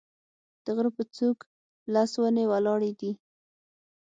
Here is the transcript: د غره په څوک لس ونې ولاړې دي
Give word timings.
د 0.63 0.65
غره 0.75 0.91
په 0.97 1.03
څوک 1.17 1.37
لس 1.93 2.11
ونې 2.21 2.43
ولاړې 2.51 2.91
دي 2.99 3.11